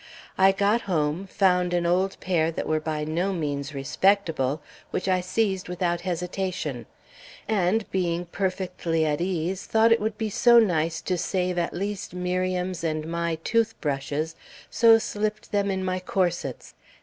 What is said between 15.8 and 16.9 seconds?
my corsets.